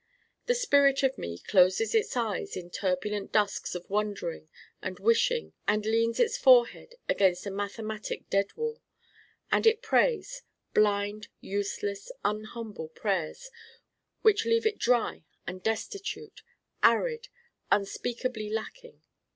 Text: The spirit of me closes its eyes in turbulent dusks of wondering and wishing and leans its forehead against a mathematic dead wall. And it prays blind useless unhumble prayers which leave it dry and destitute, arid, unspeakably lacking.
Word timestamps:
The 0.47 0.55
spirit 0.55 1.03
of 1.03 1.19
me 1.19 1.37
closes 1.37 1.93
its 1.93 2.17
eyes 2.17 2.57
in 2.57 2.71
turbulent 2.71 3.31
dusks 3.31 3.75
of 3.75 3.87
wondering 3.87 4.49
and 4.81 4.97
wishing 4.97 5.53
and 5.67 5.85
leans 5.85 6.19
its 6.19 6.37
forehead 6.39 6.95
against 7.07 7.45
a 7.45 7.51
mathematic 7.51 8.27
dead 8.27 8.51
wall. 8.55 8.81
And 9.51 9.67
it 9.67 9.83
prays 9.83 10.41
blind 10.73 11.27
useless 11.39 12.11
unhumble 12.25 12.87
prayers 12.95 13.51
which 14.23 14.43
leave 14.43 14.65
it 14.65 14.79
dry 14.79 15.23
and 15.45 15.61
destitute, 15.61 16.41
arid, 16.81 17.27
unspeakably 17.71 18.49
lacking. 18.49 19.03